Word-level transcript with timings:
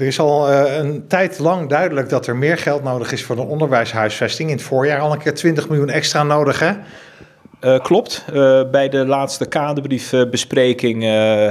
Er 0.00 0.06
is 0.06 0.18
al 0.18 0.50
uh, 0.50 0.76
een 0.76 1.06
tijd 1.06 1.38
lang 1.38 1.68
duidelijk 1.68 2.08
dat 2.08 2.26
er 2.26 2.36
meer 2.36 2.58
geld 2.58 2.82
nodig 2.82 3.12
is 3.12 3.24
voor 3.24 3.36
de 3.36 3.42
onderwijshuisvesting. 3.42 4.50
In 4.50 4.56
het 4.56 4.64
voorjaar 4.64 5.00
al 5.00 5.12
een 5.12 5.18
keer 5.18 5.34
20 5.34 5.68
miljoen 5.68 5.90
extra 5.90 6.22
nodig, 6.22 6.60
hè? 6.60 6.72
Uh, 7.64 7.78
klopt. 7.80 8.24
Uh, 8.32 8.60
bij 8.70 8.88
de 8.88 9.06
laatste 9.06 9.46
kaderbriefbespreking 9.46 11.02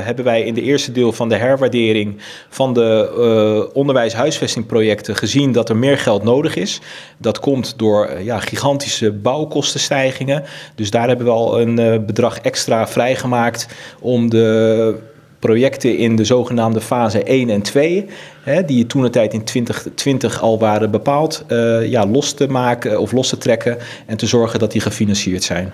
hebben 0.04 0.26
wij 0.26 0.44
in 0.44 0.54
de 0.54 0.62
eerste 0.62 0.92
deel 0.92 1.12
van 1.12 1.30
de 1.30 1.36
herwaardering 1.36 2.18
van 2.50 2.74
de 2.74 3.70
onderwijs-huisvestingprojecten 3.74 5.16
gezien 5.16 5.52
dat 5.52 5.70
er 5.70 5.78
meer 5.78 5.98
geld 5.98 6.24
nodig 6.24 6.56
is. 6.56 6.82
Dat 7.18 7.40
komt 7.40 7.74
door 7.78 8.10
ja, 8.22 8.40
gigantische 8.40 9.12
bouwkostenstijgingen. 9.12 10.44
Dus 10.76 10.92
daar 10.92 11.08
hebben 11.08 11.26
we 11.26 11.32
al 11.32 11.62
een 11.62 12.06
bedrag 12.06 12.40
extra 12.40 12.88
vrijgemaakt 12.88 13.68
om 14.00 14.30
de 14.30 15.09
projecten 15.40 15.98
in 15.98 16.16
de 16.16 16.24
zogenaamde 16.24 16.82
fase 16.82 17.24
1 17.24 17.50
en 17.50 17.62
2, 17.62 18.06
hè, 18.44 18.66
die 18.66 18.86
toen 18.86 19.04
een 19.04 19.12
tijd 19.12 19.34
in 19.34 19.44
2020 19.44 20.42
al 20.42 20.60
waren 20.60 20.92
bepaald, 20.92 21.46
uh, 21.48 21.90
ja, 21.90 22.06
los 22.06 22.34
te 22.34 22.48
maken 22.48 23.00
of 23.00 23.12
los 23.12 23.30
te 23.30 23.38
trekken 23.38 23.78
en 24.06 24.18
te 24.18 24.28
zorgen 24.28 24.60
dat 24.60 24.72
die 24.72 24.82
gefinancierd 24.82 25.44
zijn. 25.44 25.72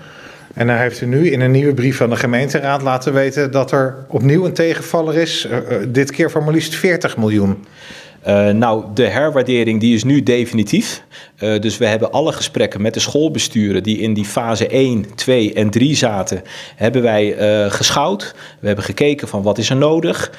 En 0.54 0.66
dan 0.66 0.76
heeft 0.76 1.00
u 1.00 1.06
nu 1.06 1.30
in 1.30 1.40
een 1.40 1.50
nieuwe 1.50 1.74
brief 1.74 1.96
van 1.96 2.10
de 2.10 2.16
gemeenteraad 2.16 2.82
laten 2.82 3.12
weten 3.12 3.50
dat 3.50 3.72
er 3.72 3.94
opnieuw 4.08 4.44
een 4.44 4.52
tegenvaller 4.52 5.14
is, 5.14 5.48
uh, 5.50 5.58
dit 5.88 6.10
keer 6.10 6.30
voor 6.30 6.44
maar 6.44 6.52
liefst 6.52 6.74
40 6.74 7.16
miljoen. 7.16 7.64
Uh, 8.26 8.50
nou, 8.50 8.84
de 8.94 9.06
herwaardering 9.06 9.80
die 9.80 9.94
is 9.94 10.04
nu 10.04 10.22
definitief. 10.22 11.02
Uh, 11.38 11.60
dus 11.60 11.78
we 11.78 11.86
hebben 11.86 12.12
alle 12.12 12.32
gesprekken 12.32 12.82
met 12.82 12.94
de 12.94 13.00
schoolbesturen 13.00 13.82
die 13.82 13.98
in 13.98 14.14
die 14.14 14.24
fase 14.24 14.66
1, 14.68 15.14
2 15.14 15.52
en 15.52 15.70
3 15.70 15.94
zaten, 15.94 16.42
hebben 16.76 17.02
wij 17.02 17.62
uh, 17.64 17.70
geschouwd. 17.70 18.34
We 18.60 18.66
hebben 18.66 18.84
gekeken 18.84 19.28
van 19.28 19.42
wat 19.42 19.58
is 19.58 19.70
er 19.70 19.76
nodig. 19.76 20.32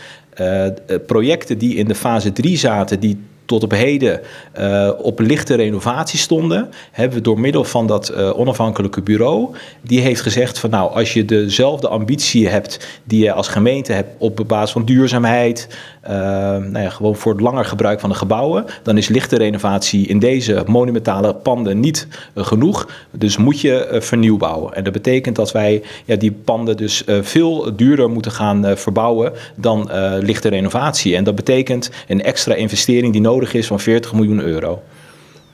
projecten 1.06 1.58
die 1.58 1.76
in 1.76 1.88
de 1.88 1.96
fase 1.96 2.32
3 2.34 2.58
zaten, 2.58 3.00
die 3.00 3.20
tot 3.48 3.64
op 3.64 3.72
heden 3.72 4.22
uh, 4.60 4.90
op 5.02 5.20
lichte 5.20 5.56
renovatie 5.56 6.20
stonden, 6.20 6.70
hebben 6.92 7.18
we 7.18 7.24
door 7.24 7.40
middel 7.40 7.64
van 7.64 7.88
dat 7.88 8.12
uh, 8.12 8.40
onafhankelijke 8.40 9.02
bureau, 9.02 9.56
die 9.82 10.00
heeft 10.00 10.22
gezegd 10.22 10.60
van 10.60 10.70
nou, 10.70 10.92
als 10.92 11.14
je 11.14 11.26
dezelfde 11.26 11.88
ambitie 11.88 12.48
hebt 12.48 12.88
die 13.04 13.24
je 13.24 13.32
als 13.34 13.48
gemeente 13.48 13.94
hebt 13.94 14.10
op 14.18 14.44
basis 14.48 14.72
van 14.72 14.86
duurzaamheid, 14.86 15.68
uh, 16.04 16.10
nou 16.10 16.80
ja, 16.80 16.90
gewoon 16.90 17.16
voor 17.16 17.32
het 17.32 17.42
langer 17.42 17.66
gebruik 17.66 18.00
van 18.00 18.10
de 18.10 18.16
gebouwen, 18.16 18.66
dan 18.84 18.98
is 18.98 19.08
lichte 19.08 19.38
renovatie 19.38 20.08
in 20.08 20.20
deze 20.20 20.64
monumentale 20.66 21.34
panden 21.34 21.80
niet 21.80 22.08
genoeg. 22.36 22.90
Dus 23.12 23.38
moet 23.38 23.62
je 23.62 23.98
vernieuw 24.00 24.38
bouwen. 24.38 24.74
En 24.74 24.84
dat 24.84 24.94
betekent 24.94 25.36
dat 25.36 25.52
wij 25.52 25.84
ja, 26.06 26.16
die 26.16 26.32
panden 26.32 26.78
dus 26.78 27.04
veel 27.22 27.76
duurder 27.76 28.10
moeten 28.10 28.32
gaan 28.32 28.78
verbouwen 28.78 29.34
dan 29.56 29.90
lichte 30.20 30.50
renovatie. 30.50 31.16
En 31.16 31.24
dat 31.24 31.36
betekent 31.36 31.90
een 32.08 32.24
extra 32.24 32.54
investering 32.54 33.12
die 33.12 33.22
nodig 33.22 33.37
nodig 33.38 33.54
is 33.54 33.68
van 33.68 33.80
40 33.80 34.14
miljoen 34.14 34.42
euro. 34.42 34.84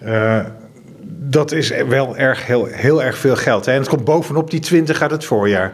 Uh, 0.04 0.46
dat 1.06 1.52
is 1.52 1.70
wel 1.88 2.18
erg, 2.18 2.46
heel, 2.46 2.66
heel 2.66 3.04
erg 3.04 3.18
veel 3.18 3.36
geld. 3.36 3.66
Hè? 3.66 3.72
En 3.72 3.80
het 3.80 3.90
komt 3.90 4.04
bovenop 4.04 4.52
die 4.52 4.60
20 4.60 5.02
uit 5.02 5.12
het 5.12 5.26
voorjaar. 5.26 5.74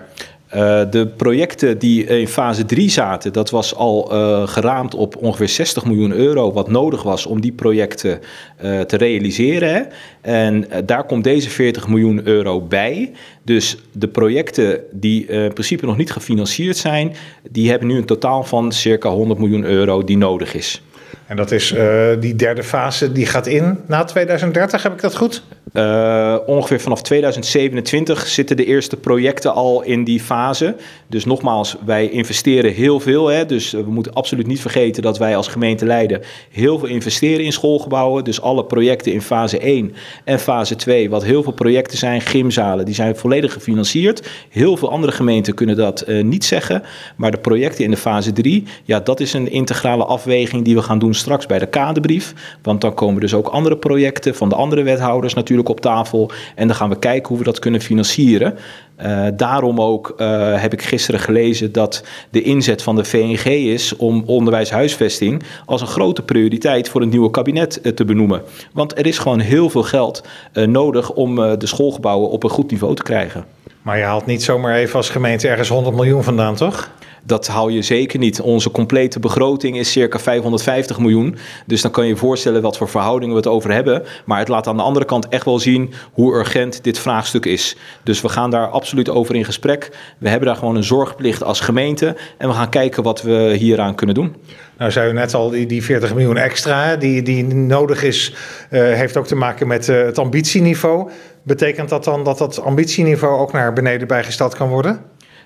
Uh, 0.56 0.82
de 0.92 1.08
projecten 1.18 1.78
die 1.78 2.04
in 2.04 2.28
fase 2.28 2.66
3 2.66 2.90
zaten, 2.90 3.34
dat 3.34 3.50
was 3.50 3.76
al 3.76 4.14
uh, 4.14 4.48
geraamd 4.48 4.96
op 4.96 5.16
ongeveer 5.16 5.50
60 5.50 5.86
miljoen 5.86 6.12
euro, 6.12 6.54
wat 6.54 6.70
nodig 6.70 7.04
was 7.04 7.26
om 7.26 7.42
die 7.42 7.52
projecten 7.52 8.20
uh, 8.64 8.82
te 8.82 8.98
realiseren. 8.98 9.73
Hè? 9.73 9.82
En 10.22 10.68
daar 10.86 11.06
komt 11.06 11.23
deze 11.23 11.50
40 11.50 11.88
miljoen 11.88 12.28
euro 12.28 12.62
bij. 12.62 13.12
Dus 13.44 13.78
de 13.92 14.08
projecten 14.08 14.80
die 14.92 15.26
in 15.26 15.54
principe 15.54 15.86
nog 15.86 15.98
niet 15.98 16.12
gefinancierd 16.12 16.78
zijn, 16.78 17.16
die 17.52 17.70
hebben 17.70 17.88
nu 17.88 17.98
een 17.98 18.06
totaal 18.06 18.44
van 18.44 18.72
circa 18.72 19.10
100 19.10 19.40
miljoen 19.40 19.64
euro 19.64 20.04
die 20.04 20.18
nodig 20.18 20.54
is. 20.54 20.82
En 21.28 21.36
dat 21.36 21.52
is 21.52 21.72
uh, 21.72 22.08
die 22.20 22.36
derde 22.36 22.64
fase, 22.64 23.12
die 23.12 23.26
gaat 23.26 23.48
in 23.48 23.80
na 23.86 24.04
2030, 24.04 24.84
heb 24.84 24.94
ik 24.94 25.02
dat 25.02 25.16
goed? 25.16 25.44
Uh, 25.73 26.36
ongeveer 26.45 26.80
vanaf 26.80 27.02
2027 27.02 28.28
zitten 28.28 28.58
de 28.58 28.66
eerste 28.66 28.98
projecten 28.98 29.54
al 29.54 29.83
in 29.83 30.04
die 30.04 30.20
fase. 30.20 30.76
Dus 31.08 31.26
nogmaals, 31.26 31.76
wij 31.86 32.10
investeren 32.10 32.73
heel 32.73 32.99
veel. 32.99 33.27
Hè? 33.27 33.45
Dus 33.45 33.71
we 33.71 33.83
moeten 33.88 34.14
absoluut 34.14 34.48
niet 34.48 34.61
vergeten 34.61 35.02
dat 35.02 35.17
wij 35.17 35.36
als 35.36 35.48
gemeente 35.48 35.86
Leiden 35.86 36.21
heel 36.52 36.80
veel 36.80 36.88
investeren 36.88 37.45
in 37.45 37.52
schoolgebouwen. 37.52 38.23
Dus 38.23 38.42
alle 38.42 38.66
projecten 38.66 39.14
in 39.14 39.21
fase 39.21 39.60
1 39.60 39.94
en 40.23 40.39
fase 40.39 40.76
2, 40.76 41.10
wat 41.10 41.23
heel 41.23 41.44
veel 41.44 41.52
projecten 41.52 41.98
zijn, 41.98 42.21
gymzalen, 42.21 42.86
die 42.86 42.94
zijn 42.94 43.15
volledig 43.15 43.54
gefinancierd. 43.54 44.30
Heel 44.49 44.77
veel 44.77 44.92
andere 44.92 45.11
gemeenten 45.11 45.54
kunnen 45.54 45.76
dat 45.76 46.04
uh, 46.08 46.23
niet 46.23 46.45
zeggen. 46.45 46.83
Maar 47.15 47.32
de 47.32 47.38
projecten 47.38 47.83
in 47.83 47.92
de 47.92 47.98
fase 47.98 48.32
3, 48.32 48.64
ja, 48.83 48.99
dat 48.99 49.20
is 49.20 49.33
een 49.33 49.52
integrale 49.52 50.05
afweging 50.05 50.65
die 50.65 50.76
we 50.76 50.82
gaan 50.82 50.99
doen 50.99 51.14
straks 51.14 51.45
bij 51.45 51.60
de 51.60 51.67
kaderbrief. 51.67 52.33
Want 52.61 52.82
dan 52.82 52.94
komen 52.94 53.21
dus 53.21 53.33
ook 53.33 53.48
andere 53.48 53.77
projecten 53.77 54.36
van 54.36 54.49
de 54.49 54.55
andere 54.55 54.83
wethouders 54.83 55.33
natuurlijk 55.33 55.58
op 55.67 55.81
tafel. 55.81 56.31
En 56.55 56.67
dan 56.67 56.75
gaan 56.75 56.89
we 56.89 56.99
kijken 56.99 57.27
hoe 57.27 57.37
we 57.37 57.43
dat 57.43 57.59
kunnen 57.59 57.81
financieren. 57.81 58.58
Uh, 59.02 59.27
daarom 59.33 59.81
ook 59.81 60.14
uh, 60.17 60.61
heb 60.61 60.73
ik 60.73 60.81
gisteren 60.81 61.20
gelezen 61.20 61.71
dat 61.71 62.03
de 62.30 62.42
inzet 62.42 62.81
van 62.81 62.95
de 62.95 63.03
VNG 63.03 63.45
is 63.45 63.95
om 63.95 64.23
onderwijshuisvesting 64.25 65.43
als 65.65 65.81
een 65.81 65.87
grote 65.87 66.21
prioriteit 66.21 66.89
voor 66.89 67.02
het 67.02 67.09
nieuwe 67.09 67.30
kabinet 67.30 67.80
uh, 67.83 67.92
te 67.92 68.05
benoemen. 68.05 68.42
Want 68.73 68.97
er 68.97 69.05
is 69.05 69.17
gewoon 69.17 69.39
heel 69.39 69.70
veel 69.70 69.83
geld 69.83 70.23
nodig 70.53 71.11
om 71.11 71.36
de 71.36 71.67
schoolgebouwen 71.67 72.30
op 72.30 72.43
een 72.43 72.49
goed 72.49 72.71
niveau 72.71 72.95
te 72.95 73.03
krijgen. 73.03 73.45
Maar 73.89 73.98
je 73.98 74.04
haalt 74.04 74.26
niet 74.26 74.44
zomaar 74.44 74.76
even 74.76 74.95
als 74.95 75.10
gemeente 75.10 75.48
ergens 75.48 75.70
100 75.70 75.95
miljoen 75.95 76.23
vandaan, 76.23 76.55
toch? 76.55 76.89
Dat 77.23 77.48
hou 77.48 77.72
je 77.72 77.82
zeker 77.82 78.20
niet. 78.20 78.42
Onze 78.42 78.72
complete 78.72 79.20
begroting 79.20 79.77
is 79.77 79.92
circa 79.92 80.20
550 80.20 81.00
miljoen. 81.00 81.38
Dus 81.66 81.82
dan 81.82 81.92
kan 81.92 82.04
je 82.04 82.10
je 82.10 82.16
voorstellen 82.17 82.61
wat 82.61 82.77
voor 82.77 82.89
verhoudingen 82.89 83.36
we 83.36 83.42
het 83.42 83.50
over 83.50 83.72
hebben. 83.72 84.04
Maar 84.26 84.39
het 84.39 84.48
laat 84.48 84.67
aan 84.67 84.77
de 84.77 84.83
andere 84.83 85.05
kant 85.05 85.27
echt 85.27 85.45
wel 85.45 85.60
zien 85.60 85.94
hoe 86.14 86.33
urgent 86.33 86.83
dit 86.83 87.00
vraagstuk 87.00 87.45
is. 87.45 87.76
Dus 88.04 88.22
we 88.22 88.30
gaan 88.30 88.50
daar 88.50 88.67
absoluut 88.67 89.10
over 89.10 89.36
in 89.36 89.45
gesprek. 89.45 89.98
We 90.17 90.30
hebben 90.30 90.48
daar 90.48 90.58
gewoon 90.58 90.76
een 90.76 90.83
zorgplicht 90.83 91.44
als 91.44 91.60
gemeente. 91.60 92.16
En 92.38 92.48
we 92.48 92.54
gaan 92.54 92.70
kijken 92.70 93.04
wat 93.04 93.21
we 93.21 93.56
hieraan 93.58 93.95
kunnen 93.95 94.16
doen. 94.16 94.36
Nou, 94.80 94.92
zei 94.92 95.10
u 95.10 95.14
net 95.14 95.33
al, 95.33 95.50
die, 95.50 95.66
die 95.66 95.83
40 95.83 96.14
miljoen 96.14 96.38
extra 96.38 96.95
die, 96.95 97.21
die 97.21 97.44
nodig 97.45 98.04
is, 98.04 98.33
uh, 98.71 98.82
heeft 98.82 99.17
ook 99.17 99.27
te 99.27 99.36
maken 99.36 99.67
met 99.67 99.88
uh, 99.88 100.02
het 100.06 100.17
ambitieniveau. 100.17 101.10
Betekent 101.44 101.89
dat 101.89 102.04
dan 102.04 102.23
dat 102.23 102.38
dat 102.38 102.61
ambitieniveau 102.61 103.39
ook 103.39 103.52
naar 103.52 103.73
beneden 103.73 104.08
bijgesteld 104.08 104.55
kan 104.55 104.70
worden? 104.70 105.02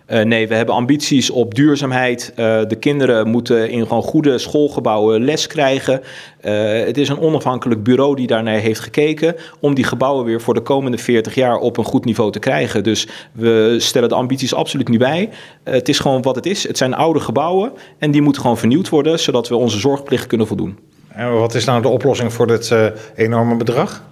Uh, 0.08 0.22
nee, 0.22 0.48
we 0.48 0.56
hebben 0.56 0.76
ambities 0.76 1.30
op 1.30 1.56
duurzaamheid. 1.56 2.34
Uh, 2.36 2.62
de 2.68 2.76
kinderen 2.76 3.28
moeten 3.28 3.70
in 3.70 3.88
gewoon 3.88 4.04
goede 4.04 4.38
schoolgebouwen 4.38 5.24
les 5.24 5.48
krijgen. 5.48 6.02
Uh, 6.42 6.86
het 6.86 6.98
is 6.98 7.10
een 7.10 7.20
onafhankelijk 7.20 7.84
bureau 7.84 8.16
die 8.16 8.28
daarnaar 8.28 8.58
heeft 8.58 8.80
gekeken 8.80 9.36
om 9.60 9.74
die 9.74 9.84
gebouwen 9.84 10.26
weer 10.26 10.42
voor 10.42 10.54
de 10.54 10.62
komende 10.62 10.98
40 10.98 11.36
jaar 11.36 11.58
op 11.58 11.78
een 11.78 11.84
goed 11.84 12.06
niveau 12.06 12.32
te 12.32 12.40
krijgen. 12.40 12.84
Dus 12.84 13.08
we 13.32 13.76
stellen 13.80 14.10
de 14.10 14.16
ambities 14.16 14.54
absoluut 14.54 14.88
niet 14.88 15.00
bij. 15.00 15.30
het 15.64 15.90
is 15.90 16.00
gewoon 16.00 16.22
wat 16.22 16.36
het 16.36 16.46
is. 16.46 16.68
Het 16.68 16.78
zijn 16.78 16.94
oude 16.94 17.20
gebouwen 17.20 17.72
en 17.98 18.12
die 18.12 18.22
moeten 18.22 18.42
gewoon 18.42 18.58
vernieuwd 18.58 18.90
worden, 18.90 19.20
zodat 19.20 19.50
we 19.50 19.56
onze 19.56 19.80
zorgplicht 19.80 20.28
kunnen 20.28 20.48
voldoen. 20.48 20.80
En 21.08 21.34
wat 21.34 21.56
is 21.56 21.66
nou 21.66 21.82
de 21.82 21.88
oplossing 21.88 22.34
voor 22.34 22.48
dit 22.48 22.76
enorme 23.16 23.56
bedrag? 23.56 24.04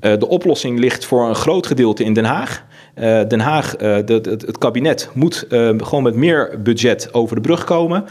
De 0.00 0.28
oplossing 0.28 0.78
ligt 0.78 1.04
voor 1.04 1.28
een 1.28 1.34
groot 1.34 1.66
gedeelte 1.66 2.04
in 2.04 2.12
Den 2.12 2.24
Haag. 2.24 2.64
Uh, 3.00 3.20
Den 3.28 3.40
Haag, 3.40 3.76
de, 3.76 4.20
het 4.22 4.58
kabinet 4.58 5.10
moet 5.14 5.46
uh, 5.48 5.70
gewoon 5.76 6.02
met 6.02 6.14
meer 6.14 6.60
budget 6.62 7.14
over 7.14 7.36
de 7.36 7.42
brug 7.42 7.64
komen. 7.64 8.04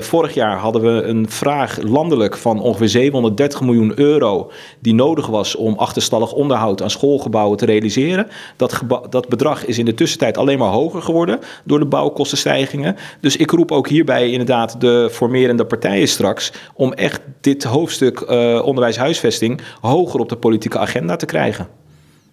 vorig 0.00 0.34
jaar 0.34 0.56
hadden 0.56 0.82
we 0.82 1.02
een 1.02 1.30
vraag 1.30 1.82
landelijk 1.82 2.36
van 2.36 2.60
ongeveer 2.60 2.88
730 2.88 3.60
miljoen 3.60 3.92
euro 3.94 4.50
die 4.80 4.94
nodig 4.94 5.26
was 5.26 5.56
om 5.56 5.74
achterstallig 5.74 6.32
onderhoud 6.32 6.82
aan 6.82 6.90
schoolgebouwen 6.90 7.58
te 7.58 7.64
realiseren. 7.64 8.26
Dat, 8.56 8.80
dat 9.10 9.28
bedrag 9.28 9.64
is 9.64 9.78
in 9.78 9.84
de 9.84 9.94
tussentijd 9.94 10.38
alleen 10.38 10.58
maar 10.58 10.70
hoger 10.70 11.02
geworden 11.02 11.38
door 11.64 11.78
de 11.78 11.86
bouwkostenstijgingen. 11.86 12.96
Dus 13.20 13.36
ik 13.36 13.50
roep 13.50 13.72
ook 13.72 13.88
hierbij 13.88 14.30
inderdaad 14.30 14.80
de 14.80 15.08
formerende 15.12 15.64
partijen 15.64 16.08
straks 16.08 16.52
om 16.74 16.92
echt 16.92 17.20
dit 17.40 17.64
hoofdstuk 17.64 18.30
onderwijs-huisvesting 18.64 19.60
hoger 19.80 20.20
op 20.20 20.28
de 20.28 20.36
politieke 20.36 20.78
agenda 20.78 21.16
te 21.16 21.26
krijgen. 21.26 21.81